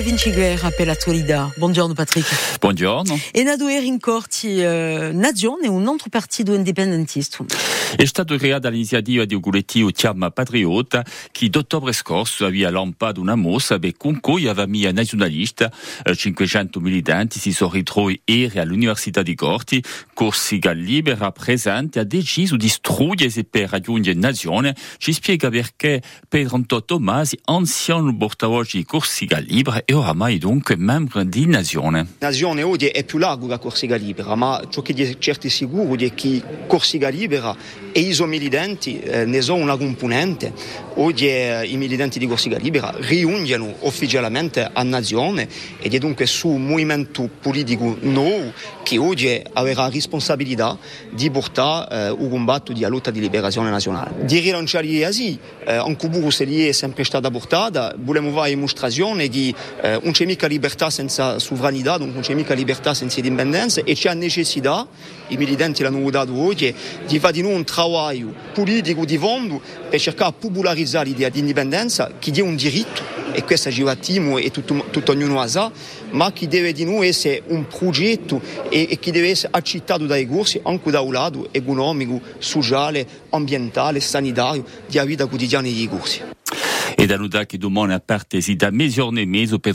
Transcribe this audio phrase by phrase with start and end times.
[0.00, 1.52] Vinciguer à Solida.
[1.58, 2.24] Bonjour, Patrick.
[2.62, 3.04] Bonjour.
[3.36, 7.44] E na due rincorti eh, Nadion un un parti partito indipendentista.
[7.98, 13.34] È stato creata l'iniziativa di un collettivo Chiama Patriota che d'ottobre scorso aveva lanciato una
[13.36, 15.70] mossa per con cui aveva mia nazionalista.
[16.10, 18.22] 500 eh, militanti si sono retrouvés
[18.56, 19.82] à l'université di Corti.
[20.14, 24.74] Corsica Libera presente ha deciso di struggere per raggiungere nazione.
[24.96, 26.00] Ci spiega perché
[26.30, 32.06] Pedro Antonio ancien anziano portavoce di Corsica Libre, è oramai dunque membro di Nazione.
[32.18, 35.96] Nazione oggi è più largo la Corsica Libera, ma ciò che di certo è sicuro
[35.96, 37.54] è che Corsica Libera
[37.90, 40.52] e i suoi militenti eh, ne sono una componente.
[40.94, 45.48] Oggi i militanti di Corsica Libera riungono ufficialmente a Nazione
[45.80, 48.52] ed è dunque su un movimento politico nuovo
[48.82, 50.76] che oggi avrà responsabilità
[51.10, 54.24] di portare eh, un combatto di lotta di liberazione nazionale.
[54.24, 55.96] Di rilanciare gli asili, eh, un
[56.30, 60.90] se lì è sempre stata portata, volevamo fare dimostrazione di eh, non c'è mica libertà
[60.90, 64.86] senza sovranità, non c'è mica libertà senza indipendenza e c'è necessità,
[65.28, 66.74] i militanti l'hanno dato oggi,
[67.06, 71.40] di fare di noi un lavoro politico di fondo per cercare di popolarizzare l'idea di
[71.40, 75.70] indipendenza che è un diritto e questo ci battiamo e tutto, tutto ognuno ha,
[76.10, 80.26] ma che deve di noi essere un progetto e, e che deve essere accettato dai
[80.26, 86.20] corsi anche da un lato economico, sociale, ambientale, sanitario, della vita quotidiana dei corsi.
[87.02, 87.56] Et Edanudak
[88.06, 89.72] part a idées mezz'ora mais au per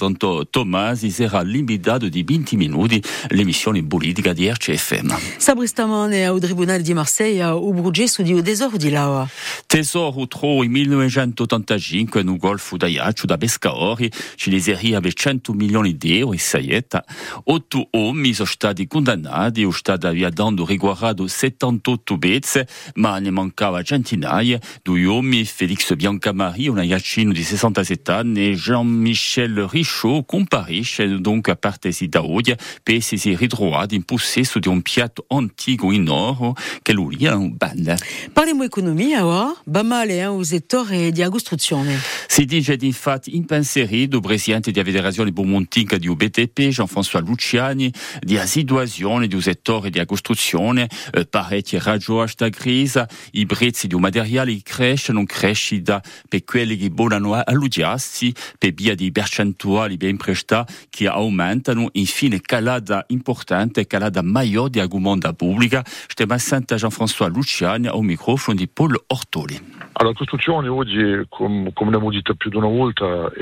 [0.49, 5.11] Thomas il sera limité de 20 minutes minuti l'emissione politica di RCFM.
[5.37, 9.27] Sabristamane al Tribunale di Marsiglia o Brugesso di Odesor di Laura.
[9.65, 16.17] Tesoro tro en 1985 nel Golfo d'Aiaccio da Bescaori, ci leseria ave 100 milioni di
[16.19, 17.03] euro e saietta.
[17.43, 24.57] Otto uomini sono stati condannati o stati viadando riguardato 78 bezze, ma ne mancava centinaia.
[24.81, 30.77] Due uomini, Felix Biancamari, una iaccia nous dit Santa Zetan, et Jean-Michel Richaud compari
[31.19, 32.53] donc a parte da oggi
[32.85, 37.49] per si ritrovato in possesso di un piatto antico in oro che lui ha un
[37.55, 37.93] banda.
[37.95, 41.97] et economia ora, va male eh, un settore di costruzione.
[42.27, 47.91] Si dice infatti impensierito de presidente della federazione Bomontica di BTP Jean-François Luciani,
[48.21, 53.87] di situazione di un settore di costruzione eh, parecchio raggio a sta grise, matériel prezzi
[53.87, 55.81] di un materiale crèche, non crèche,
[56.45, 61.89] quelli che vogliono la all'ugiassi per via di percentuali ben presta che aumentano.
[61.93, 65.83] Infine calada importante, calada maggiore di agumonda pubblica.
[66.07, 66.37] Stiamo a
[66.77, 69.75] jean françois Luciani au microfono di Paul Ortoli.
[69.99, 73.41] Allora, la costruzione oggi, com, come abbiamo detto più di una volta, è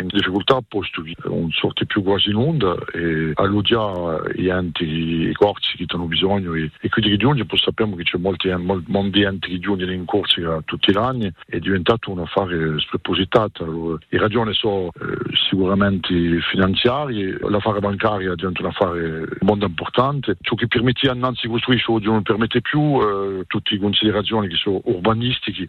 [0.00, 4.84] in difficoltà posto che è non sorte più quasi in onda e alloggia gli enti,
[5.28, 8.48] i corsi che hanno bisogno e, e quindi che giunge, poi sappiamo che c'è molti,
[8.56, 13.62] molti enti che giungono in corsi tutti gli anni, è diventato un affare spropositato.
[13.62, 16.12] Allora, le ragioni sono eh, sicuramente
[16.50, 22.22] finanziarie, l'affare bancario diventato un affare molto importante, ciò che permette innanzi costruisce oggi non
[22.22, 25.68] permette più eh, tutte le considerazioni che sono urbanistiche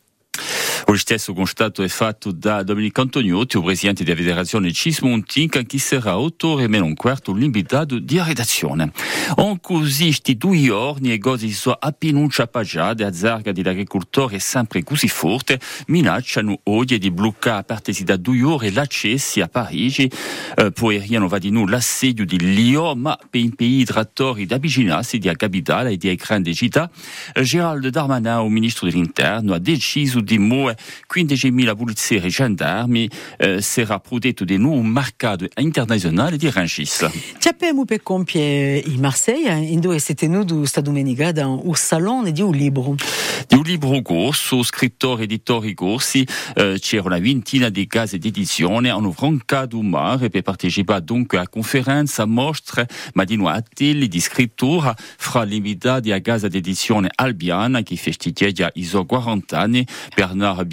[0.91, 6.11] O stesso constato è fatto da Domenico Antoniotti, il presidente della federazione Cismontin, che sarà
[6.11, 8.91] autore meno un quarto l'invitato di redazione.
[9.37, 15.07] On così questi due giorni e cose si sono appena a zarga dell'agricoltore sempre così
[15.07, 20.11] forte, minacciano oggi di bloccare a partire da due ore l'accesso a Parigi,
[20.57, 25.35] eh, poi riano va di nuovo l'assedio di Lyon, ma per impedire di avvicinarsi alla
[25.35, 26.91] capitale e alle grandi città,
[27.41, 33.45] Geraldo Darmanin, il ministro dell'interno, ha deciso di muovere quindi 10.000 poliziotti e gendarmi eh,
[33.49, 37.09] euh, sarà prodotto di nuovo mercato internazionale di Rangis.
[37.37, 41.61] Ci abbiamo per compiere euh, hein, in Marsiglia, in dove siete noi questa domenica, dans
[41.63, 42.95] un salone di un libro.
[43.47, 46.25] Di un libro corso, scrittore editori corsi,
[46.55, 51.47] euh, c'era una ventina di case d'édition hanno francato un mare per partecipare dunque a
[51.47, 57.95] conferenze, a mostre, ma di attelli di scrittura fra l'invitati a casa d'edizione albiana che
[57.95, 59.85] festeggia i suoi 40 anni,
[60.15, 60.67] Bernard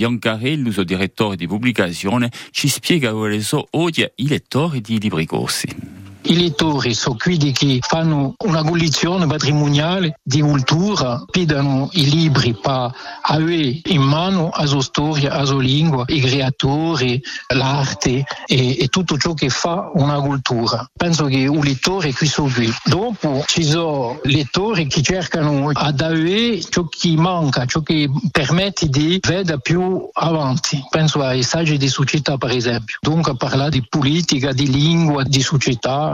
[0.49, 5.97] il nostro direttore di pubblicazione, ci spiega quali sono oggi i lettori di libri corsi.
[6.25, 12.91] I lettori sono quelli che fanno una collezione patrimoniale di cultura, pidono i libri per
[13.23, 17.21] avere in mano la sua storia, la sua lingua, i creatori,
[17.55, 20.87] l'arte e, e tutto ciò che fa una cultura.
[20.93, 22.69] Penso che un lettore qui sono qui.
[22.85, 29.19] Dopo ci sono lettori che cercano ad avere ciò che manca, ciò che permette di
[29.27, 30.83] vedere più avanti.
[30.91, 32.97] Penso ai saggi di società, per esempio.
[33.01, 36.08] Dunque parlare di politica, di lingua, di società,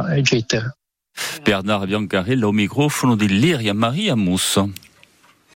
[1.44, 4.68] Bernard Biancarella au microfono Lyria Maria Musso.